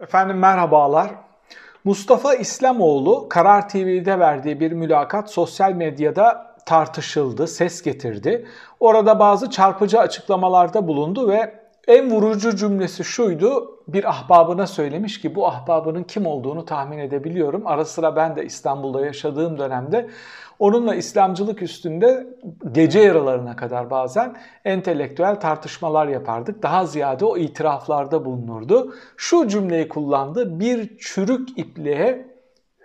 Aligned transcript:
Efendim 0.00 0.38
merhabalar. 0.38 1.10
Mustafa 1.84 2.34
İslamoğlu 2.34 3.28
Karar 3.28 3.68
TV'de 3.68 4.18
verdiği 4.18 4.60
bir 4.60 4.72
mülakat 4.72 5.30
sosyal 5.30 5.72
medyada 5.72 6.54
tartışıldı, 6.66 7.46
ses 7.46 7.82
getirdi. 7.82 8.46
Orada 8.80 9.18
bazı 9.18 9.50
çarpıcı 9.50 10.00
açıklamalarda 10.00 10.88
bulundu 10.88 11.28
ve 11.28 11.54
en 11.88 12.10
vurucu 12.10 12.56
cümlesi 12.56 13.04
şuydu. 13.04 13.78
Bir 13.88 14.10
ahbabına 14.10 14.66
söylemiş 14.66 15.20
ki 15.20 15.34
bu 15.34 15.48
ahbabının 15.48 16.02
kim 16.02 16.26
olduğunu 16.26 16.64
tahmin 16.64 16.98
edebiliyorum. 16.98 17.66
Ara 17.66 17.84
sıra 17.84 18.16
ben 18.16 18.36
de 18.36 18.44
İstanbul'da 18.44 19.06
yaşadığım 19.06 19.58
dönemde 19.58 20.10
onunla 20.60 20.94
İslamcılık 20.94 21.62
üstünde 21.62 22.26
gece 22.72 23.00
yarılarına 23.00 23.56
kadar 23.56 23.90
bazen 23.90 24.36
entelektüel 24.64 25.40
tartışmalar 25.40 26.06
yapardık. 26.06 26.62
Daha 26.62 26.86
ziyade 26.86 27.24
o 27.24 27.36
itiraflarda 27.36 28.24
bulunurdu. 28.24 28.94
Şu 29.16 29.48
cümleyi 29.48 29.88
kullandı. 29.88 30.60
Bir 30.60 30.98
çürük 30.98 31.58
ipliğe 31.58 32.26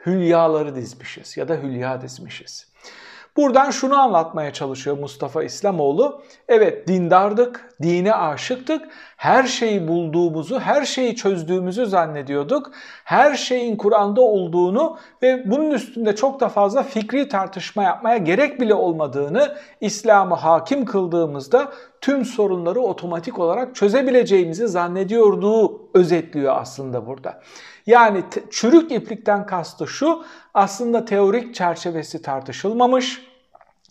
hülyaları 0.05 0.75
dizmişiz 0.75 1.37
ya 1.37 1.47
da 1.47 1.55
hülya 1.55 2.01
dizmişiz. 2.01 2.73
Buradan 3.37 3.71
şunu 3.71 3.99
anlatmaya 3.99 4.53
çalışıyor 4.53 4.97
Mustafa 4.97 5.43
İslamoğlu. 5.43 6.21
Evet 6.47 6.87
dindardık, 6.87 7.69
dine 7.81 8.13
aşıktık. 8.13 8.87
Her 9.17 9.43
şeyi 9.43 9.87
bulduğumuzu, 9.87 10.59
her 10.59 10.85
şeyi 10.85 11.15
çözdüğümüzü 11.15 11.85
zannediyorduk. 11.85 12.71
Her 13.03 13.35
şeyin 13.35 13.77
Kur'an'da 13.77 14.21
olduğunu 14.21 14.97
ve 15.21 15.51
bunun 15.51 15.71
üstünde 15.71 16.15
çok 16.15 16.39
da 16.39 16.49
fazla 16.49 16.83
fikri 16.83 17.29
tartışma 17.29 17.83
yapmaya 17.83 18.17
gerek 18.17 18.61
bile 18.61 18.73
olmadığını 18.73 19.55
İslam'ı 19.81 20.35
hakim 20.35 20.85
kıldığımızda 20.85 21.71
tüm 22.05 22.25
sorunları 22.25 22.79
otomatik 22.79 23.39
olarak 23.39 23.75
çözebileceğimizi 23.75 24.67
zannediyordu 24.67 25.81
özetliyor 25.93 26.55
aslında 26.57 27.07
burada. 27.07 27.41
Yani 27.85 28.23
çürük 28.51 28.91
iplikten 28.91 29.45
kastı 29.45 29.87
şu 29.87 30.23
aslında 30.53 31.05
teorik 31.05 31.55
çerçevesi 31.55 32.21
tartışılmamış. 32.21 33.21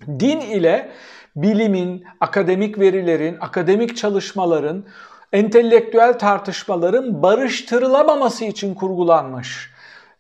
Din 0.07 0.41
ile 0.41 0.91
bilimin, 1.37 2.05
akademik 2.21 2.79
verilerin, 2.79 3.37
akademik 3.41 3.97
çalışmaların, 3.97 4.85
entelektüel 5.33 6.19
tartışmaların 6.19 7.23
barıştırılamaması 7.23 8.45
için 8.45 8.75
kurgulanmış. 8.75 9.71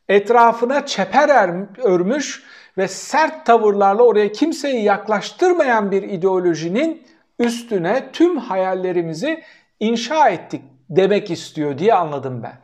Etrafına 0.08 0.86
çeper 0.86 1.28
er, 1.28 1.50
örmüş 1.82 2.42
ve 2.78 2.88
sert 2.88 3.46
tavırlarla 3.46 4.02
oraya 4.02 4.32
kimseyi 4.32 4.84
yaklaştırmayan 4.84 5.90
bir 5.90 6.02
ideolojinin 6.02 7.13
üstüne 7.38 8.12
tüm 8.12 8.38
hayallerimizi 8.38 9.42
inşa 9.80 10.28
ettik 10.28 10.62
demek 10.90 11.30
istiyor 11.30 11.78
diye 11.78 11.94
anladım 11.94 12.42
ben. 12.42 12.58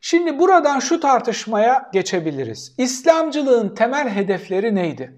Şimdi 0.00 0.38
buradan 0.38 0.78
şu 0.78 1.00
tartışmaya 1.00 1.90
geçebiliriz. 1.92 2.74
İslamcılığın 2.78 3.74
temel 3.74 4.08
hedefleri 4.08 4.74
neydi? 4.74 5.16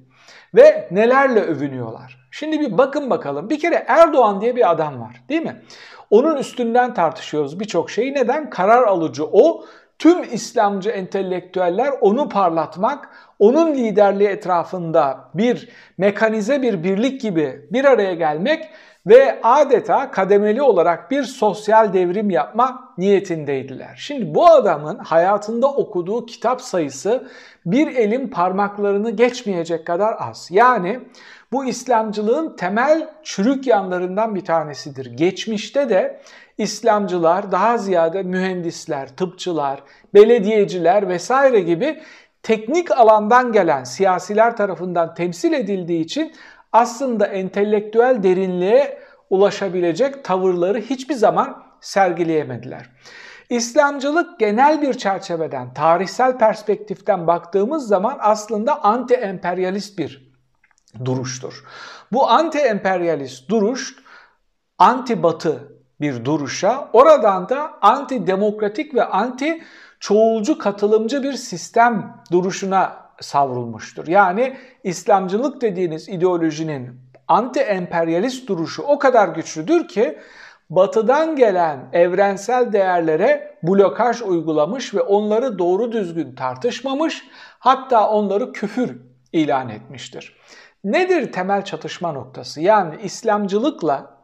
Ve 0.55 0.89
nelerle 0.91 1.41
övünüyorlar? 1.41 2.29
Şimdi 2.31 2.61
bir 2.61 2.79
bakın 2.79 3.11
bakalım. 3.11 3.51
Bir 3.51 3.59
kere 3.59 3.85
Erdoğan 3.89 4.41
diye 4.41 4.57
bir 4.57 4.71
adam 4.71 5.01
var 5.01 5.23
değil 5.29 5.43
mi? 5.43 5.63
Onun 6.11 6.37
üstünden 6.37 6.95
tartışıyoruz 6.95 7.61
birçok 7.61 7.91
şeyi. 7.91 8.15
Neden? 8.15 8.51
Karar 8.51 8.83
alıcı 8.83 9.25
o. 9.27 9.65
Tüm 9.99 10.23
İslamcı 10.35 10.91
entelektüeller 10.91 11.95
onu 12.01 12.29
parlatmak, 12.29 13.09
onun 13.39 13.75
liderliği 13.75 14.29
etrafında 14.29 15.29
bir 15.35 15.69
mekanize 15.99 16.63
bir 16.63 16.85
birlik 16.85 17.21
gibi 17.21 17.67
bir 17.73 17.85
araya 17.85 18.15
gelmek 18.15 18.71
ve 19.07 19.41
adeta 19.43 20.11
kademeli 20.11 20.63
olarak 20.63 21.11
bir 21.11 21.23
sosyal 21.23 21.93
devrim 21.93 22.31
yapma 22.31 22.95
niyetindeydiler. 22.99 23.95
Şimdi 23.97 24.35
bu 24.35 24.47
adamın 24.47 24.99
hayatında 24.99 25.73
okuduğu 25.73 26.27
kitap 26.27 26.61
sayısı 26.61 27.29
bir 27.67 27.87
elin 27.87 28.29
parmaklarını 28.29 29.11
geçmeyecek 29.11 29.87
kadar 29.87 30.17
az. 30.19 30.49
Yani 30.51 31.01
bu 31.55 31.65
İslamcılığın 31.65 32.57
temel 32.57 33.09
çürük 33.23 33.67
yanlarından 33.67 34.35
bir 34.35 34.45
tanesidir. 34.45 35.07
Geçmişte 35.07 35.89
de 35.89 36.21
İslamcılar 36.59 37.53
daha 37.53 37.79
ziyade 37.79 38.23
mühendisler, 38.23 39.09
tıpçılar, 39.09 39.83
belediyeciler 40.15 41.09
vesaire 41.09 41.61
gibi 41.61 42.03
teknik 42.43 42.91
alandan 42.91 43.53
gelen 43.53 43.85
siyasiler 43.85 44.57
tarafından 44.57 45.15
temsil 45.15 45.53
edildiği 45.53 46.05
için 46.05 46.33
aslında 46.73 47.27
entelektüel 47.27 48.23
derinliğe 48.23 48.99
ulaşabilecek 49.31 50.25
tavırları 50.25 50.79
hiçbir 50.79 51.15
zaman 51.15 51.63
sergileyemediler. 51.81 52.91
İslamcılık 53.51 54.41
genel 54.41 54.83
bir 54.83 54.95
çerçeveden, 54.95 55.75
tarihsel 55.75 56.39
perspektiften 56.39 57.27
baktığımız 57.27 57.89
zaman 57.89 58.17
aslında 58.21 58.73
anti-emperyalist 58.73 59.99
bir 59.99 60.34
duruştur. 61.05 61.65
Bu 62.13 62.31
anti-emperyalist 62.31 63.49
duruş 63.49 63.97
anti-batı 64.79 65.59
bir 66.01 66.25
duruşa, 66.25 66.89
oradan 66.93 67.49
da 67.49 67.71
anti-demokratik 67.83 68.95
ve 68.95 69.05
anti-çoğulcu 69.05 70.59
katılımcı 70.59 71.23
bir 71.23 71.33
sistem 71.33 72.23
duruşuna 72.33 72.97
savrulmuştur. 73.21 74.07
Yani 74.07 74.57
İslamcılık 74.85 75.61
dediğiniz 75.61 76.09
ideolojinin 76.09 77.01
anti-emperyalist 77.29 78.47
duruşu 78.47 78.83
o 78.83 78.99
kadar 78.99 79.29
güçlüdür 79.29 79.89
ki 79.89 80.19
batıdan 80.71 81.37
gelen 81.37 81.89
evrensel 81.93 82.73
değerlere 82.73 83.59
blokaj 83.63 84.23
uygulamış 84.23 84.95
ve 84.95 85.01
onları 85.01 85.59
doğru 85.59 85.93
düzgün 85.93 86.35
tartışmamış 86.35 87.25
hatta 87.59 88.11
onları 88.11 88.53
küfür 88.53 89.01
ilan 89.33 89.69
etmiştir. 89.69 90.37
Nedir 90.85 91.33
temel 91.33 91.65
çatışma 91.65 92.13
noktası? 92.13 92.61
Yani 92.61 93.03
İslamcılıkla 93.03 94.19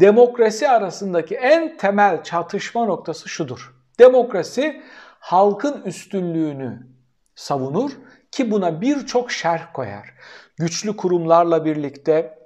demokrasi 0.00 0.68
arasındaki 0.68 1.34
en 1.34 1.76
temel 1.76 2.22
çatışma 2.22 2.84
noktası 2.84 3.28
şudur. 3.28 3.74
Demokrasi 3.98 4.82
halkın 5.20 5.82
üstünlüğünü 5.82 6.86
savunur 7.34 7.90
ki 8.30 8.50
buna 8.50 8.80
birçok 8.80 9.30
şerh 9.30 9.72
koyar. 9.72 10.14
Güçlü 10.56 10.96
kurumlarla 10.96 11.64
birlikte 11.64 12.38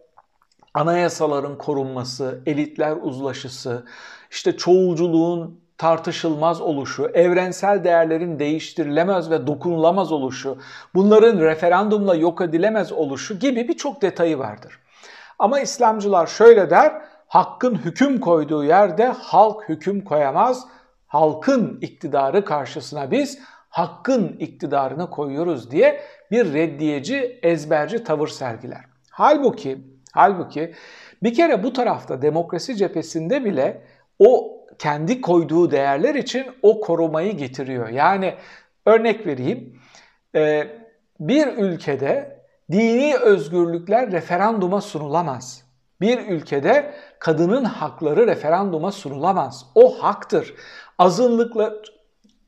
anayasaların 0.75 1.59
korunması, 1.59 2.43
elitler 2.47 2.97
uzlaşısı, 3.03 3.87
işte 4.31 4.57
çoğulculuğun 4.57 5.64
tartışılmaz 5.79 6.61
oluşu, 6.61 7.11
evrensel 7.15 7.85
değerlerin 7.85 8.39
değiştirilemez 8.39 9.31
ve 9.31 9.47
dokunulamaz 9.47 10.13
oluşu, 10.13 10.59
bunların 10.95 11.41
referandumla 11.41 12.15
yok 12.15 12.41
edilemez 12.41 12.93
oluşu 12.93 13.39
gibi 13.39 13.69
birçok 13.69 14.03
detayı 14.03 14.39
vardır. 14.39 14.79
Ama 15.39 15.61
İslamcılar 15.61 16.27
şöyle 16.27 16.71
der, 16.71 16.93
hakkın 17.27 17.75
hüküm 17.75 18.21
koyduğu 18.21 18.65
yerde 18.65 19.07
halk 19.07 19.69
hüküm 19.69 20.05
koyamaz, 20.05 20.67
halkın 21.07 21.79
iktidarı 21.81 22.45
karşısına 22.45 23.11
biz 23.11 23.39
hakkın 23.69 24.37
iktidarını 24.39 25.11
koyuyoruz 25.11 25.71
diye 25.71 26.01
bir 26.31 26.53
reddiyeci, 26.53 27.39
ezberci 27.43 28.05
tavır 28.05 28.29
sergiler. 28.29 28.85
Halbuki, 29.11 29.79
halbuki 30.13 30.75
bir 31.23 31.35
kere 31.35 31.63
bu 31.63 31.73
tarafta 31.73 32.23
demokrasi 32.23 32.77
cephesinde 32.77 33.45
bile 33.45 33.83
o 34.19 34.54
kendi 34.79 35.21
koyduğu 35.21 35.71
değerler 35.71 36.15
için 36.15 36.47
o 36.63 36.81
korumayı 36.81 37.37
getiriyor. 37.37 37.89
Yani 37.89 38.35
örnek 38.87 39.27
vereyim, 39.27 39.81
e, 40.35 40.69
bir 41.21 41.47
ülkede 41.47 42.41
dini 42.73 43.17
özgürlükler 43.17 44.13
referanduma 44.13 44.81
sunulamaz. 44.81 45.65
Bir 46.01 46.29
ülkede 46.29 46.95
kadının 47.19 47.65
hakları 47.65 48.27
referanduma 48.27 48.93
sunulamaz. 48.93 49.67
O 49.75 50.03
haktır. 50.03 50.55
Azınlıklar 50.99 51.73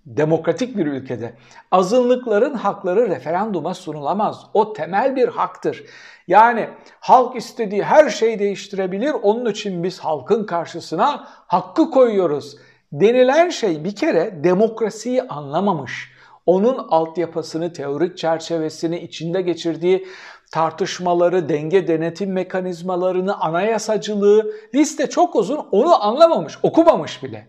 demokratik 0.07 0.77
bir 0.77 0.87
ülkede 0.87 1.35
azınlıkların 1.71 2.55
hakları 2.55 3.09
referanduma 3.09 3.75
sunulamaz. 3.75 4.47
O 4.55 4.73
temel 4.73 5.17
bir 5.17 5.29
haktır. 5.29 5.85
Yani 6.29 6.69
halk 7.01 7.37
istediği 7.37 7.83
her 7.83 8.11
şeyi 8.11 8.39
değiştirebilir. 8.39 9.13
Onun 9.23 9.51
için 9.51 9.85
biz 9.85 9.99
halkın 9.99 10.47
karşısına 10.47 11.29
hakkı 11.29 11.91
koyuyoruz. 11.91 12.57
Denilen 12.93 13.49
şey 13.49 13.85
bir 13.85 13.97
kere 13.97 14.45
demokrasiyi 14.45 15.23
anlamamış. 15.23 16.17
Onun 16.47 16.87
altyapısını, 16.91 17.73
teorik 17.73 18.19
çerçevesini, 18.19 19.01
içinde 19.01 19.43
geçirdiği 19.43 20.07
tartışmaları, 20.53 21.49
denge 21.49 21.89
denetim 21.89 22.33
mekanizmalarını, 22.33 23.41
anayasacılığı 23.41 24.53
liste 24.75 25.07
çok 25.07 25.37
uzun. 25.37 25.67
Onu 25.73 26.05
anlamamış, 26.05 26.59
okumamış 26.63 27.23
bile. 27.23 27.47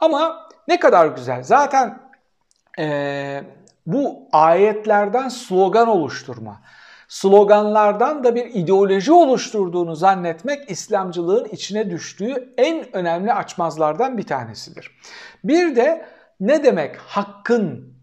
Ama 0.00 0.48
ne 0.68 0.80
kadar 0.80 1.06
güzel. 1.06 1.42
Zaten 1.42 1.98
e, 2.78 3.44
bu 3.86 4.28
ayetlerden 4.32 5.28
slogan 5.28 5.88
oluşturma, 5.88 6.60
sloganlardan 7.08 8.24
da 8.24 8.34
bir 8.34 8.46
ideoloji 8.46 9.12
oluşturduğunu 9.12 9.96
zannetmek 9.96 10.70
İslamcılığın 10.70 11.44
içine 11.44 11.90
düştüğü 11.90 12.54
en 12.56 12.96
önemli 12.96 13.32
açmazlardan 13.32 14.18
bir 14.18 14.26
tanesidir. 14.26 14.98
Bir 15.44 15.76
de 15.76 16.06
ne 16.40 16.64
demek 16.64 16.96
hakkın 16.96 17.94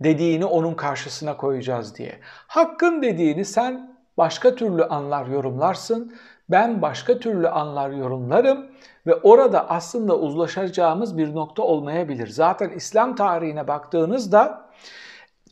dediğini 0.00 0.44
onun 0.44 0.74
karşısına 0.74 1.36
koyacağız 1.36 1.96
diye. 1.96 2.18
Hakkın 2.46 3.02
dediğini 3.02 3.44
sen 3.44 3.98
başka 4.18 4.54
türlü 4.54 4.84
anlar 4.84 5.26
yorumlarsın. 5.26 6.14
Ben 6.50 6.82
başka 6.82 7.18
türlü 7.18 7.48
anlar 7.48 7.90
yorumlarım 7.90 8.66
ve 9.06 9.14
orada 9.14 9.70
aslında 9.70 10.18
uzlaşacağımız 10.18 11.18
bir 11.18 11.34
nokta 11.34 11.62
olmayabilir. 11.62 12.28
Zaten 12.28 12.70
İslam 12.70 13.16
tarihine 13.16 13.68
baktığınızda 13.68 14.68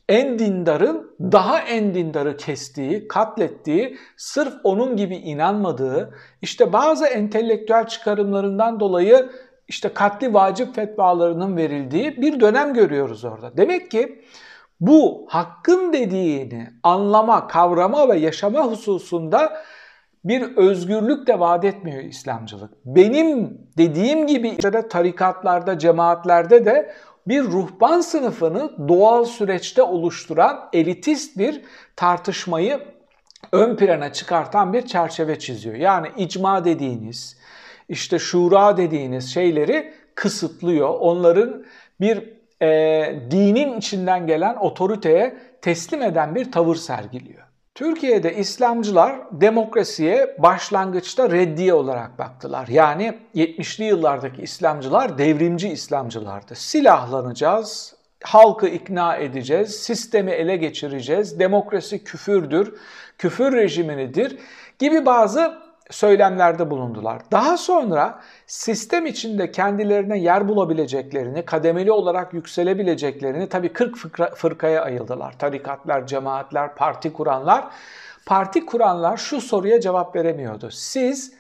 en 0.08 0.38
dindarın 0.38 1.16
daha 1.20 1.60
en 1.60 1.94
dindarı 1.94 2.36
kestiği, 2.36 3.08
katlettiği, 3.08 3.98
sırf 4.16 4.54
onun 4.64 4.96
gibi 4.96 5.16
inanmadığı, 5.16 6.14
işte 6.42 6.72
bazı 6.72 7.06
entelektüel 7.06 7.86
çıkarımlarından 7.86 8.80
dolayı 8.80 9.30
işte 9.68 9.88
katli 9.88 10.34
vacip 10.34 10.74
fetvalarının 10.74 11.56
verildiği 11.56 12.22
bir 12.22 12.40
dönem 12.40 12.74
görüyoruz 12.74 13.24
orada. 13.24 13.56
Demek 13.56 13.90
ki 13.90 14.24
bu 14.80 15.26
hakkın 15.28 15.92
dediğini 15.92 16.68
anlama, 16.82 17.46
kavrama 17.46 18.08
ve 18.08 18.18
yaşama 18.18 18.66
hususunda 18.66 19.62
bir 20.28 20.56
özgürlük 20.56 21.26
de 21.26 21.40
vaat 21.40 21.64
etmiyor 21.64 22.02
İslamcılık. 22.02 22.70
Benim 22.84 23.58
dediğim 23.78 24.26
gibi 24.26 24.56
tarikatlarda, 24.90 25.78
cemaatlerde 25.78 26.64
de 26.64 26.92
bir 27.28 27.42
ruhban 27.42 28.00
sınıfını 28.00 28.88
doğal 28.88 29.24
süreçte 29.24 29.82
oluşturan 29.82 30.68
elitist 30.72 31.38
bir 31.38 31.62
tartışmayı 31.96 32.80
ön 33.52 33.76
plana 33.76 34.12
çıkartan 34.12 34.72
bir 34.72 34.86
çerçeve 34.86 35.38
çiziyor. 35.38 35.74
Yani 35.74 36.08
icma 36.16 36.64
dediğiniz, 36.64 37.36
işte 37.88 38.18
şura 38.18 38.76
dediğiniz 38.76 39.34
şeyleri 39.34 39.94
kısıtlıyor. 40.14 40.88
Onların 40.88 41.64
bir 42.00 42.36
e, 42.62 42.68
dinin 43.30 43.78
içinden 43.78 44.26
gelen 44.26 44.56
otoriteye 44.56 45.36
teslim 45.62 46.02
eden 46.02 46.34
bir 46.34 46.52
tavır 46.52 46.76
sergiliyor. 46.76 47.42
Türkiye'de 47.76 48.36
İslamcılar 48.36 49.20
demokrasiye 49.32 50.36
başlangıçta 50.38 51.30
reddiye 51.30 51.74
olarak 51.74 52.18
baktılar. 52.18 52.68
Yani 52.68 53.18
70'li 53.34 53.84
yıllardaki 53.84 54.42
İslamcılar 54.42 55.18
devrimci 55.18 55.68
İslamcılardı. 55.68 56.54
Silahlanacağız, 56.54 57.96
halkı 58.24 58.68
ikna 58.68 59.16
edeceğiz, 59.16 59.76
sistemi 59.76 60.30
ele 60.30 60.56
geçireceğiz, 60.56 61.38
demokrasi 61.38 62.04
küfürdür, 62.04 62.74
küfür 63.18 63.52
rejiminedir 63.52 64.38
gibi 64.78 65.06
bazı 65.06 65.65
söylemlerde 65.90 66.70
bulundular. 66.70 67.22
Daha 67.32 67.56
sonra 67.56 68.20
sistem 68.46 69.06
içinde 69.06 69.50
kendilerine 69.50 70.18
yer 70.18 70.48
bulabileceklerini, 70.48 71.44
kademeli 71.44 71.92
olarak 71.92 72.34
yükselebileceklerini 72.34 73.48
tabii 73.48 73.72
40 73.72 73.96
fırka, 73.96 74.30
fırkaya 74.34 74.82
ayıldılar. 74.82 75.38
Tarikatlar, 75.38 76.06
cemaatler, 76.06 76.74
parti 76.74 77.12
kuranlar. 77.12 77.64
Parti 78.26 78.66
kuranlar 78.66 79.16
şu 79.16 79.40
soruya 79.40 79.80
cevap 79.80 80.16
veremiyordu. 80.16 80.70
Siz 80.70 81.32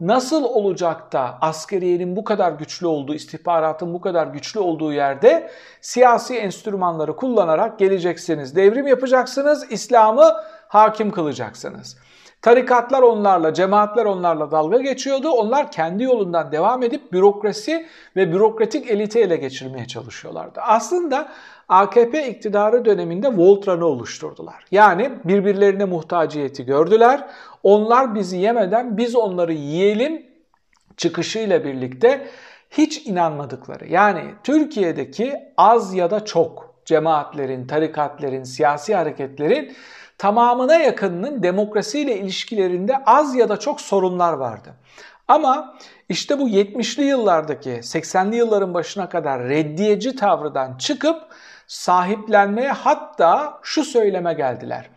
nasıl 0.00 0.44
olacak 0.44 1.12
da 1.12 1.38
askeriyenin 1.40 2.16
bu 2.16 2.24
kadar 2.24 2.52
güçlü 2.52 2.86
olduğu, 2.86 3.14
istihbaratın 3.14 3.94
bu 3.94 4.00
kadar 4.00 4.26
güçlü 4.26 4.60
olduğu 4.60 4.92
yerde 4.92 5.50
siyasi 5.80 6.36
enstrümanları 6.36 7.16
kullanarak 7.16 7.78
geleceksiniz, 7.78 8.56
devrim 8.56 8.86
yapacaksınız, 8.86 9.72
İslam'ı 9.72 10.32
hakim 10.68 11.10
kılacaksınız. 11.10 11.96
Tarikatlar 12.42 13.02
onlarla, 13.02 13.54
cemaatler 13.54 14.04
onlarla 14.04 14.50
dalga 14.50 14.78
geçiyordu. 14.78 15.30
Onlar 15.30 15.72
kendi 15.72 16.02
yolundan 16.02 16.52
devam 16.52 16.82
edip 16.82 17.12
bürokrasi 17.12 17.86
ve 18.16 18.32
bürokratik 18.32 18.90
eliti 18.90 19.20
ele 19.20 19.36
geçirmeye 19.36 19.86
çalışıyorlardı. 19.86 20.60
Aslında 20.60 21.28
AKP 21.68 22.28
iktidarı 22.28 22.84
döneminde 22.84 23.28
Voltran'ı 23.36 23.86
oluşturdular. 23.86 24.64
Yani 24.70 25.10
birbirlerine 25.24 25.84
muhtaciyeti 25.84 26.64
gördüler. 26.64 27.26
Onlar 27.62 28.14
bizi 28.14 28.36
yemeden 28.36 28.96
biz 28.96 29.16
onları 29.16 29.52
yiyelim 29.52 30.26
çıkışıyla 30.96 31.64
birlikte 31.64 32.26
hiç 32.70 33.06
inanmadıkları 33.06 33.86
yani 33.88 34.22
Türkiye'deki 34.44 35.36
az 35.56 35.94
ya 35.94 36.10
da 36.10 36.24
çok 36.24 36.74
cemaatlerin, 36.84 37.66
tarikatlerin, 37.66 38.42
siyasi 38.42 38.94
hareketlerin 38.94 39.72
tamamına 40.22 40.76
yakınının 40.76 41.42
demokrasiyle 41.42 42.18
ilişkilerinde 42.18 43.04
az 43.06 43.34
ya 43.34 43.48
da 43.48 43.56
çok 43.56 43.80
sorunlar 43.80 44.32
vardı. 44.32 44.74
Ama 45.28 45.74
işte 46.08 46.38
bu 46.38 46.48
70'li 46.48 47.04
yıllardaki 47.04 47.70
80'li 47.70 48.36
yılların 48.36 48.74
başına 48.74 49.08
kadar 49.08 49.48
reddiyeci 49.48 50.16
tavrıdan 50.16 50.78
çıkıp 50.78 51.22
sahiplenmeye 51.66 52.70
hatta 52.70 53.58
şu 53.62 53.84
söyleme 53.84 54.34
geldiler. 54.34 54.90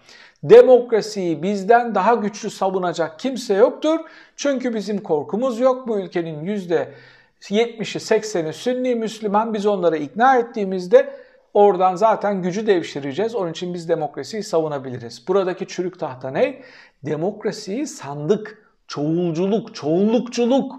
Demokrasiyi 0.44 1.44
bizden 1.44 1.96
daha 1.96 2.14
güçlü 2.14 2.50
savunacak 2.50 3.20
kimse 3.20 3.54
yoktur. 3.54 4.00
Çünkü 4.36 4.74
bizim 4.74 5.04
korkumuz 5.04 5.60
yok. 5.60 5.88
Bu 5.88 6.00
ülkenin 6.00 6.46
%70'i 6.46 7.82
80'i 7.82 8.54
Sünni 8.54 8.96
Müslüman. 8.96 9.54
Biz 9.54 9.66
onları 9.66 9.98
ikna 9.98 10.38
ettiğimizde 10.38 11.25
Oradan 11.56 11.96
zaten 11.96 12.42
gücü 12.42 12.68
devşireceğiz. 12.68 13.36
Onun 13.36 13.52
için 13.52 13.74
biz 13.74 13.90
demokrasiyi 13.90 14.44
savunabiliriz. 14.44 15.28
Buradaki 15.28 15.68
çürük 15.68 16.00
tahta 16.00 16.32
ne? 16.32 16.62
Demokrasiyi 17.06 17.88
sandık, 17.88 18.72
çoğulculuk, 18.88 19.76
çoğunlukçuluk 19.76 20.76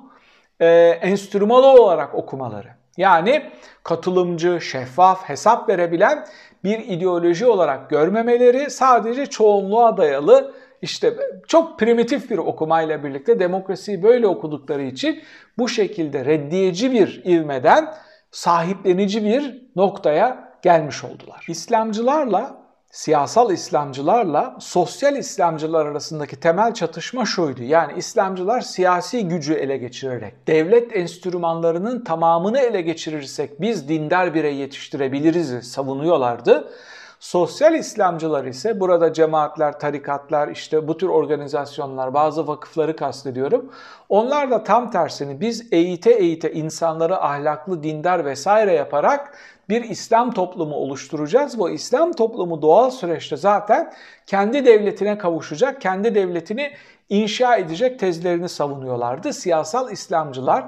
e, 0.61 0.67
enstrümanı 1.03 1.67
olarak 1.67 2.15
okumaları. 2.15 2.69
Yani 2.97 3.51
katılımcı, 3.83 4.61
şeffaf, 4.61 5.29
hesap 5.29 5.69
verebilen 5.69 6.27
bir 6.65 6.79
ideoloji 6.79 7.47
olarak 7.47 7.91
görmemeleri 7.91 8.71
sadece 8.71 9.27
çoğunluğa 9.27 9.97
dayalı 9.97 10.55
işte 10.83 11.15
çok 11.47 11.79
primitif 11.79 12.31
bir 12.31 12.39
okumayla 12.39 13.05
birlikte 13.05 13.41
demokrasiyi 13.41 14.03
böyle 14.03 14.27
okudukları 14.27 14.83
için 14.83 15.23
bu 15.59 15.69
şekilde 15.69 16.25
reddiyeci 16.25 16.93
bir 16.93 17.23
ivmeden 17.25 17.95
sahiplenici 18.31 19.25
bir 19.25 19.63
noktaya 19.77 20.46
gelmiş 20.63 21.05
oldular. 21.05 21.45
İslamcılarla 21.49 22.67
siyasal 22.91 23.53
İslamcılarla 23.53 24.57
sosyal 24.61 25.17
İslamcılar 25.17 25.87
arasındaki 25.87 26.41
temel 26.41 26.75
çatışma 26.75 27.25
şuydu. 27.25 27.63
Yani 27.63 27.93
İslamcılar 27.97 28.61
siyasi 28.61 29.29
gücü 29.29 29.55
ele 29.55 29.77
geçirerek, 29.77 30.47
devlet 30.47 30.97
enstrümanlarının 30.97 32.05
tamamını 32.05 32.59
ele 32.59 32.81
geçirirsek 32.81 33.61
biz 33.61 33.89
dindar 33.89 34.35
birey 34.35 34.55
yetiştirebiliriz 34.57 35.73
savunuyorlardı. 35.73 36.73
Sosyal 37.27 37.75
İslamcılar 37.75 38.45
ise 38.45 38.81
burada 38.81 39.13
cemaatler, 39.13 39.79
tarikatlar, 39.81 40.49
işte 40.49 40.89
bu 40.89 40.97
tür 40.97 41.09
organizasyonlar, 41.09 42.15
bazı 42.15 42.47
vakıfları 42.47 42.97
kastediyorum. 42.97 43.73
Onlar 44.09 44.51
da 44.51 44.65
tam 44.65 44.91
tersini 44.91 45.41
biz 45.41 45.73
eğite 45.73 46.11
eğite 46.11 46.53
insanları 46.53 47.23
ahlaklı, 47.23 47.83
dindar 47.83 48.25
vesaire 48.25 48.73
yaparak 48.73 49.39
bir 49.69 49.85
İslam 49.85 50.33
toplumu 50.33 50.75
oluşturacağız. 50.75 51.59
Bu 51.59 51.71
İslam 51.71 52.13
toplumu 52.13 52.63
doğal 52.63 52.91
süreçte 52.91 53.37
zaten 53.37 53.93
kendi 54.27 54.67
devletine 54.67 55.19
kavuşacak, 55.19 55.81
kendi 55.81 56.15
devletini 56.15 56.71
inşa 57.09 57.57
edecek 57.57 57.99
tezlerini 57.99 58.49
savunuyorlardı. 58.49 59.33
Siyasal 59.33 59.93
İslamcılar 59.93 60.65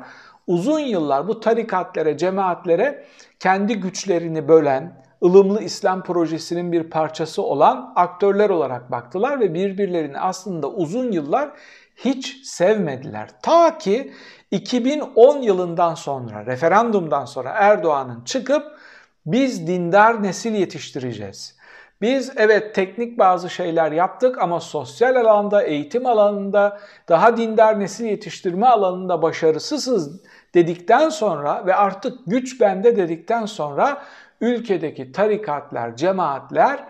uzun 0.46 0.80
yıllar 0.80 1.28
bu 1.28 1.40
tarikatlere, 1.40 2.18
cemaatlere 2.18 3.04
kendi 3.40 3.80
güçlerini 3.80 4.48
bölen, 4.48 5.07
ılımlı 5.22 5.62
İslam 5.62 6.02
projesinin 6.02 6.72
bir 6.72 6.90
parçası 6.90 7.42
olan 7.42 7.92
aktörler 7.96 8.50
olarak 8.50 8.90
baktılar 8.90 9.40
ve 9.40 9.54
birbirlerini 9.54 10.20
aslında 10.20 10.70
uzun 10.70 11.12
yıllar 11.12 11.50
hiç 11.96 12.46
sevmediler. 12.46 13.28
Ta 13.42 13.78
ki 13.78 14.12
2010 14.50 15.42
yılından 15.42 15.94
sonra, 15.94 16.46
referandumdan 16.46 17.24
sonra 17.24 17.50
Erdoğan'ın 17.50 18.24
çıkıp 18.24 18.78
biz 19.26 19.66
dindar 19.66 20.22
nesil 20.22 20.54
yetiştireceğiz. 20.54 21.58
Biz 22.00 22.32
evet 22.36 22.74
teknik 22.74 23.18
bazı 23.18 23.50
şeyler 23.50 23.92
yaptık 23.92 24.38
ama 24.42 24.60
sosyal 24.60 25.16
alanda, 25.16 25.62
eğitim 25.62 26.06
alanında, 26.06 26.80
daha 27.08 27.36
dindar 27.36 27.80
nesil 27.80 28.04
yetiştirme 28.04 28.66
alanında 28.66 29.22
başarısızız 29.22 30.20
dedikten 30.54 31.08
sonra 31.08 31.66
ve 31.66 31.74
artık 31.74 32.18
güç 32.26 32.60
bende 32.60 32.96
dedikten 32.96 33.46
sonra 33.46 34.02
ülkedeki 34.40 35.12
tarikatlar, 35.12 35.96
cemaatler 35.96 36.84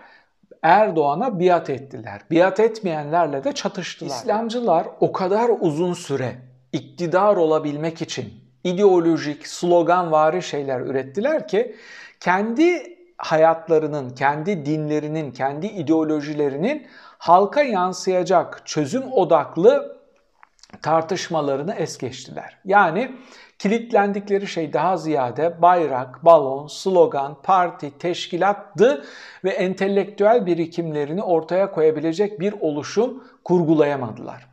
Erdoğan'a 0.62 1.40
biat 1.40 1.70
ettiler. 1.70 2.20
Biat 2.30 2.60
etmeyenlerle 2.60 3.44
de 3.44 3.52
çatıştılar. 3.52 4.10
İslamcılar 4.10 4.86
o 5.00 5.12
kadar 5.12 5.50
uzun 5.60 5.92
süre 5.92 6.32
iktidar 6.72 7.36
olabilmek 7.36 8.02
için 8.02 8.32
ideolojik, 8.64 9.46
sloganvari 9.46 10.42
şeyler 10.42 10.80
ürettiler 10.80 11.48
ki 11.48 11.76
kendi 12.20 12.98
hayatlarının, 13.18 14.10
kendi 14.10 14.66
dinlerinin, 14.66 15.32
kendi 15.32 15.66
ideolojilerinin 15.66 16.86
halka 17.18 17.62
yansıyacak 17.62 18.62
çözüm 18.64 19.12
odaklı 19.12 19.98
tartışmalarını 20.82 21.74
es 21.74 21.98
geçtiler. 21.98 22.58
Yani 22.64 23.12
kilitlendikleri 23.58 24.46
şey 24.46 24.72
daha 24.72 24.96
ziyade 24.96 25.62
bayrak, 25.62 26.24
balon, 26.24 26.66
slogan, 26.66 27.36
parti, 27.42 27.98
teşkilattı 27.98 29.04
ve 29.44 29.50
entelektüel 29.50 30.46
birikimlerini 30.46 31.22
ortaya 31.22 31.70
koyabilecek 31.70 32.40
bir 32.40 32.54
oluşum 32.60 33.24
kurgulayamadılar. 33.44 34.46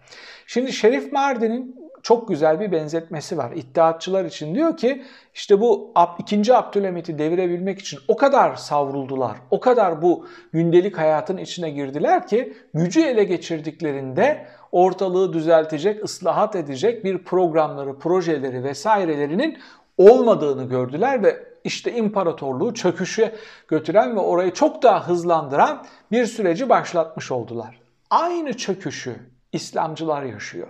Şimdi 0.48 0.74
Şerif 0.74 1.14
Mardin'in 1.14 1.86
çok 2.06 2.28
güzel 2.28 2.60
bir 2.60 2.72
benzetmesi 2.72 3.38
var. 3.38 3.52
İttihatçılar 3.52 4.26
için 4.26 4.56
diyor 4.56 4.78
ki 4.78 5.04
işte 5.34 5.62
bu 5.62 5.94
ikinci 6.20 6.56
Abdülhamit'i 6.56 7.18
devirebilmek 7.18 7.80
için 7.80 8.00
o 8.08 8.16
kadar 8.16 8.56
savruldular, 8.56 9.38
o 9.52 9.60
kadar 9.60 10.02
bu 10.02 10.28
gündelik 10.54 10.98
hayatın 10.98 11.38
içine 11.38 11.70
girdiler 11.70 12.28
ki 12.28 12.54
gücü 12.74 13.02
ele 13.02 13.24
geçirdiklerinde 13.24 14.46
ortalığı 14.76 15.34
düzeltecek, 15.34 16.04
ıslahat 16.04 16.56
edecek 16.56 17.04
bir 17.04 17.18
programları, 17.18 18.00
projeleri 18.00 18.64
vesairelerinin 18.64 19.58
olmadığını 19.98 20.64
gördüler 20.64 21.24
ve 21.24 21.44
işte 21.64 21.94
imparatorluğu 21.94 22.74
çöküşe 22.74 23.36
götüren 23.68 24.16
ve 24.16 24.20
orayı 24.20 24.54
çok 24.54 24.84
daha 24.84 25.08
hızlandıran 25.08 25.86
bir 26.12 26.26
süreci 26.26 26.70
başlatmış 26.70 27.32
oldular. 27.32 27.80
Aynı 28.10 28.58
çöküşü 28.58 29.16
İslamcılar 29.52 30.24
yaşıyor. 30.24 30.68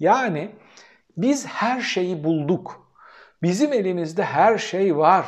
Yani 0.00 0.50
biz 1.16 1.46
her 1.46 1.80
şeyi 1.80 2.24
bulduk. 2.24 2.90
Bizim 3.42 3.72
elimizde 3.72 4.22
her 4.22 4.58
şey 4.58 4.96
var. 4.96 5.26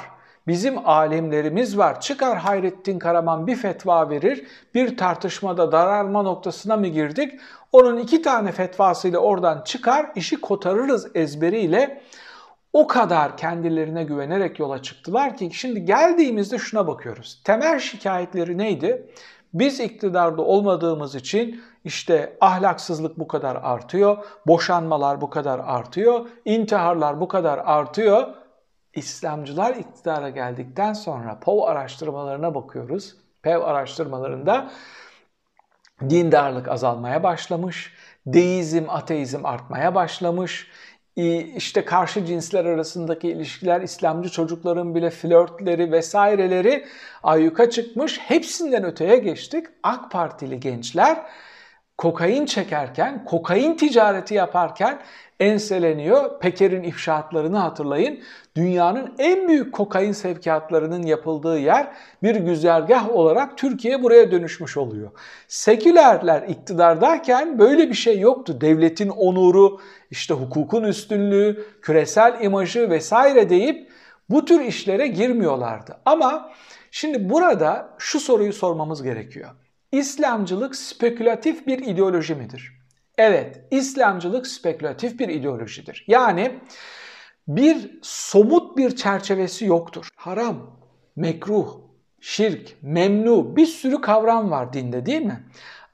Bizim 0.49 0.89
alemlerimiz 0.89 1.79
var. 1.79 2.01
Çıkar 2.01 2.39
Hayrettin 2.39 2.99
Karaman 2.99 3.47
bir 3.47 3.57
fetva 3.57 4.11
verir. 4.11 4.47
Bir 4.75 4.97
tartışmada 4.97 5.73
daralma 5.73 6.23
noktasına 6.23 6.77
mı 6.77 6.87
girdik? 6.87 7.41
Onun 7.73 7.99
iki 7.99 8.23
tane 8.23 8.53
fetvasıyla 8.53 9.19
oradan 9.19 9.63
çıkar, 9.65 10.11
işi 10.15 10.41
kotarırız 10.41 11.17
ezberiyle. 11.17 12.03
O 12.73 12.87
kadar 12.87 13.37
kendilerine 13.37 14.05
güvenerek 14.05 14.59
yola 14.59 14.83
çıktılar 14.83 15.37
ki 15.37 15.51
şimdi 15.53 15.85
geldiğimizde 15.85 16.59
şuna 16.59 16.87
bakıyoruz. 16.87 17.41
Temel 17.45 17.79
şikayetleri 17.79 18.59
neydi? 18.59 19.07
Biz 19.55 19.81
iktidarda 19.81 20.43
olmadığımız 20.43 21.15
için 21.15 21.61
işte 21.85 22.37
ahlaksızlık 22.41 23.19
bu 23.19 23.29
kadar 23.29 23.57
artıyor, 23.63 24.25
boşanmalar 24.47 25.21
bu 25.21 25.31
kadar 25.31 25.59
artıyor, 25.59 26.27
intiharlar 26.45 27.21
bu 27.21 27.29
kadar 27.29 27.59
artıyor. 27.65 28.29
İslamcılar 28.95 29.77
iktidara 29.77 30.29
geldikten 30.29 30.93
sonra 30.93 31.39
POV 31.41 31.63
araştırmalarına 31.63 32.55
bakıyoruz. 32.55 33.17
PEV 33.43 33.61
araştırmalarında 33.61 34.71
dindarlık 36.11 36.69
azalmaya 36.69 37.23
başlamış, 37.23 37.93
deizm, 38.27 38.85
ateizm 38.89 39.47
artmaya 39.47 39.95
başlamış, 39.95 40.67
işte 41.57 41.85
karşı 41.85 42.27
cinsler 42.27 42.65
arasındaki 42.65 43.29
ilişkiler, 43.29 43.81
İslamcı 43.81 44.29
çocukların 44.29 44.95
bile 44.95 45.11
flörtleri 45.11 45.93
vesaireleri 45.93 46.87
ayyuka 47.23 47.71
çıkmış. 47.71 48.19
Hepsinden 48.19 48.85
öteye 48.85 49.17
geçtik. 49.17 49.67
AK 49.83 50.11
Partili 50.11 50.61
gençler 50.61 51.27
kokain 51.99 52.47
çekerken, 52.47 53.25
kokain 53.25 53.75
ticareti 53.75 54.35
yaparken 54.35 54.99
enseleniyor. 55.41 56.41
Peker'in 56.41 56.83
ifşaatlarını 56.83 57.59
hatırlayın. 57.59 58.21
Dünyanın 58.57 59.15
en 59.19 59.49
büyük 59.49 59.73
kokain 59.73 60.13
sevkiyatlarının 60.13 61.03
yapıldığı 61.03 61.59
yer 61.59 61.93
bir 62.23 62.35
güzergah 62.35 63.11
olarak 63.11 63.59
Türkiye 63.59 64.03
buraya 64.03 64.31
dönüşmüş 64.31 64.77
oluyor. 64.77 65.11
Sekülerler 65.49 66.43
iktidardayken 66.43 67.59
böyle 67.59 67.89
bir 67.89 67.95
şey 67.95 68.19
yoktu. 68.19 68.61
Devletin 68.61 69.09
onuru, 69.09 69.81
işte 70.11 70.35
hukukun 70.35 70.85
üstünlüğü, 70.85 71.65
küresel 71.83 72.39
imajı 72.41 72.91
vesaire 72.91 73.51
deyip 73.51 73.91
bu 74.31 74.45
tür 74.45 74.61
işlere 74.61 75.07
girmiyorlardı. 75.07 75.99
Ama 76.05 76.53
şimdi 76.91 77.31
burada 77.31 77.89
şu 77.99 78.21
soruyu 78.21 78.53
sormamız 78.53 79.03
gerekiyor. 79.03 79.51
İslamcılık 79.93 80.77
spekülatif 80.77 81.67
bir 81.67 81.79
ideoloji 81.79 82.35
midir? 82.35 82.73
Evet, 83.19 83.61
İslamcılık 83.71 84.47
spekülatif 84.47 85.19
bir 85.19 85.29
ideolojidir. 85.29 86.05
Yani 86.09 86.61
bir 87.49 87.99
somut 88.03 88.77
bir 88.77 88.97
çerçevesi 88.97 89.65
yoktur. 89.65 90.09
Haram, 90.17 90.57
mekruh, 91.17 91.81
şirk, 92.21 92.77
memnu 92.83 93.57
bir 93.57 93.67
sürü 93.67 94.01
kavram 94.01 94.51
var 94.51 94.73
dinde 94.73 95.07
değil 95.07 95.23
mi? 95.23 95.45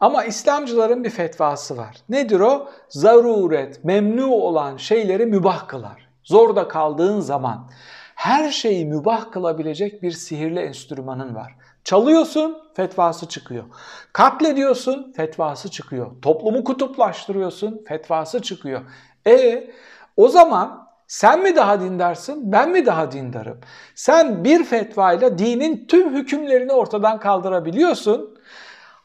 Ama 0.01 0.25
İslamcıların 0.25 1.05
bir 1.05 1.11
fetvası 1.11 1.77
var. 1.77 1.97
Nedir 2.09 2.41
o? 2.41 2.71
Zaruret, 2.89 3.85
memnu 3.85 4.27
olan 4.27 4.77
şeyleri 4.77 5.27
mübah 5.27 5.69
kılar. 5.69 6.09
Zorda 6.25 6.69
kaldığın 6.69 7.21
zaman 7.21 7.71
her 8.15 8.51
şeyi 8.51 8.87
mübah 8.87 9.33
kılabilecek 9.33 10.03
bir 10.03 10.11
sihirli 10.11 10.61
enstrümanın 10.61 11.35
var. 11.35 11.57
Çalıyorsun, 11.85 12.59
fetvası 12.75 13.29
çıkıyor. 13.29 13.65
Katlediyorsun, 14.13 15.13
fetvası 15.17 15.71
çıkıyor. 15.71 16.11
Toplumu 16.23 16.65
kutuplaştırıyorsun, 16.65 17.85
fetvası 17.89 18.43
çıkıyor. 18.43 18.81
E 19.27 19.71
o 20.17 20.29
zaman 20.29 20.89
sen 21.07 21.43
mi 21.43 21.57
daha 21.57 21.81
dindarsın, 21.81 22.53
ben 22.53 22.71
mi 22.71 22.87
daha 22.87 23.13
dindarım? 23.13 23.61
Sen 23.95 24.45
bir 24.45 24.65
fetvayla 24.65 25.39
dinin 25.39 25.87
tüm 25.87 26.15
hükümlerini 26.15 26.73
ortadan 26.73 27.21
kaldırabiliyorsun. 27.21 28.39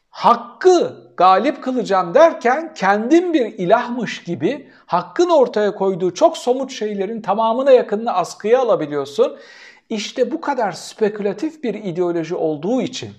Hakkı 0.10 0.94
galip 1.18 1.64
kılacağım 1.64 2.14
derken 2.14 2.74
kendin 2.74 3.34
bir 3.34 3.46
ilahmış 3.46 4.24
gibi 4.24 4.70
hakkın 4.86 5.30
ortaya 5.30 5.76
koyduğu 5.76 6.14
çok 6.14 6.38
somut 6.38 6.72
şeylerin 6.72 7.22
tamamına 7.22 7.72
yakınını 7.72 8.14
askıya 8.14 8.60
alabiliyorsun. 8.60 9.38
İşte 9.90 10.32
bu 10.32 10.42
kadar 10.42 10.72
spekülatif 10.72 11.64
bir 11.64 11.74
ideoloji 11.74 12.36
olduğu 12.36 12.82
için 12.82 13.10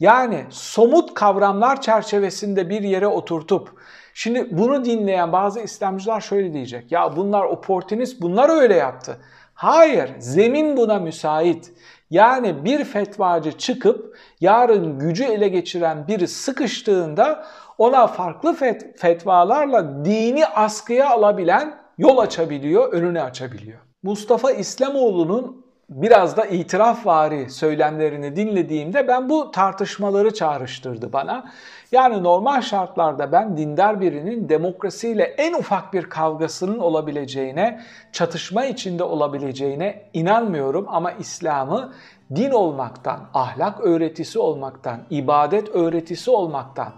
yani 0.00 0.44
somut 0.50 1.14
kavramlar 1.14 1.80
çerçevesinde 1.80 2.70
bir 2.70 2.82
yere 2.82 3.06
oturtup 3.06 3.72
şimdi 4.14 4.58
bunu 4.58 4.84
dinleyen 4.84 5.32
bazı 5.32 5.60
İslamcılar 5.60 6.20
şöyle 6.20 6.52
diyecek. 6.52 6.92
Ya 6.92 7.16
bunlar 7.16 7.44
oportunist, 7.44 8.20
bunlar 8.20 8.48
öyle 8.48 8.74
yaptı. 8.74 9.18
Hayır, 9.54 10.10
zemin 10.18 10.76
buna 10.76 10.98
müsait. 10.98 11.72
Yani 12.10 12.64
bir 12.64 12.84
fetvacı 12.84 13.52
çıkıp 13.52 14.16
yarın 14.40 14.98
gücü 14.98 15.24
ele 15.24 15.48
geçiren 15.48 16.08
biri 16.08 16.28
sıkıştığında 16.28 17.46
ona 17.78 18.06
farklı 18.06 18.54
fet 18.54 18.98
fetvalarla 19.00 20.04
dini 20.04 20.46
askıya 20.46 21.10
alabilen 21.10 21.78
yol 21.98 22.18
açabiliyor, 22.18 22.92
önünü 22.92 23.22
açabiliyor. 23.22 23.78
Mustafa 24.02 24.50
İslamoğlu'nun 24.50 25.65
biraz 25.88 26.36
da 26.36 26.46
itirafvari 26.46 27.50
söylemlerini 27.50 28.36
dinlediğimde 28.36 29.08
ben 29.08 29.28
bu 29.28 29.50
tartışmaları 29.50 30.34
çağrıştırdı 30.34 31.12
bana. 31.12 31.44
Yani 31.92 32.22
normal 32.22 32.60
şartlarda 32.60 33.32
ben 33.32 33.56
dindar 33.56 34.00
birinin 34.00 34.48
demokrasiyle 34.48 35.22
en 35.22 35.52
ufak 35.52 35.92
bir 35.92 36.02
kavgasının 36.02 36.78
olabileceğine, 36.78 37.80
çatışma 38.12 38.64
içinde 38.64 39.04
olabileceğine 39.04 40.02
inanmıyorum 40.12 40.86
ama 40.88 41.12
İslam'ı 41.12 41.92
din 42.36 42.50
olmaktan, 42.50 43.20
ahlak 43.34 43.80
öğretisi 43.80 44.38
olmaktan, 44.38 45.00
ibadet 45.10 45.68
öğretisi 45.68 46.30
olmaktan, 46.30 46.92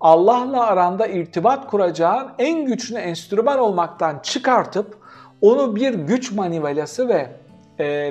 Allah'la 0.00 0.66
aranda 0.66 1.06
irtibat 1.06 1.66
kuracağın 1.66 2.28
en 2.38 2.66
güçlü 2.66 2.96
enstrüman 2.96 3.58
olmaktan 3.58 4.18
çıkartıp 4.22 4.98
onu 5.40 5.76
bir 5.76 5.94
güç 5.94 6.32
manivelası 6.32 7.08
ve 7.08 7.30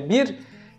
bir 0.10 0.36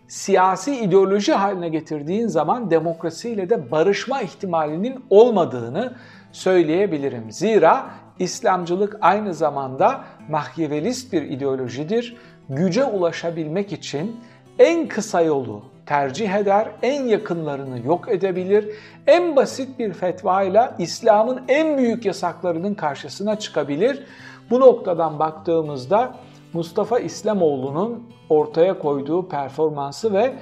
siyasi 0.07 0.75
ideoloji 0.75 1.33
haline 1.33 1.69
getirdiğin 1.69 2.27
zaman 2.27 2.71
demokrasiyle 2.71 3.49
de 3.49 3.71
barışma 3.71 4.21
ihtimalinin 4.21 5.05
olmadığını 5.09 5.93
söyleyebilirim. 6.31 7.31
Zira 7.31 7.89
İslamcılık 8.19 8.97
aynı 9.01 9.33
zamanda 9.33 10.03
mahyevelist 10.29 11.13
bir 11.13 11.21
ideolojidir. 11.21 12.17
Güce 12.49 12.83
ulaşabilmek 12.83 13.73
için 13.73 14.19
en 14.59 14.87
kısa 14.87 15.21
yolu 15.21 15.63
tercih 15.85 16.33
eder, 16.33 16.67
en 16.81 17.03
yakınlarını 17.03 17.87
yok 17.87 18.09
edebilir, 18.09 18.69
en 19.07 19.35
basit 19.35 19.79
bir 19.79 19.93
fetvayla 19.93 20.75
İslam'ın 20.79 21.41
en 21.47 21.77
büyük 21.77 22.05
yasaklarının 22.05 22.73
karşısına 22.73 23.39
çıkabilir. 23.39 24.03
Bu 24.49 24.59
noktadan 24.59 25.19
baktığımızda 25.19 26.15
Mustafa 26.53 26.99
İslamoğlu'nun 26.99 28.03
ortaya 28.29 28.79
koyduğu 28.79 29.27
performansı 29.27 30.13
ve 30.13 30.33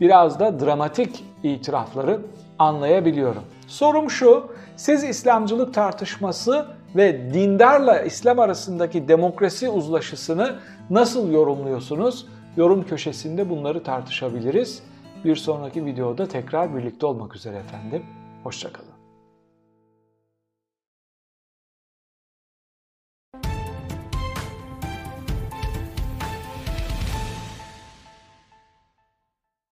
biraz 0.00 0.40
da 0.40 0.60
dramatik 0.60 1.24
itirafları 1.42 2.20
anlayabiliyorum. 2.58 3.42
Sorum 3.66 4.10
şu, 4.10 4.46
siz 4.76 5.04
İslamcılık 5.04 5.74
tartışması 5.74 6.66
ve 6.96 7.34
dindarla 7.34 8.00
İslam 8.00 8.38
arasındaki 8.38 9.08
demokrasi 9.08 9.68
uzlaşısını 9.68 10.54
nasıl 10.90 11.32
yorumluyorsunuz? 11.32 12.26
Yorum 12.56 12.84
köşesinde 12.86 13.50
bunları 13.50 13.82
tartışabiliriz. 13.82 14.82
Bir 15.24 15.36
sonraki 15.36 15.84
videoda 15.84 16.28
tekrar 16.28 16.76
birlikte 16.76 17.06
olmak 17.06 17.36
üzere 17.36 17.56
efendim. 17.56 18.02
Hoşçakalın. 18.44 18.93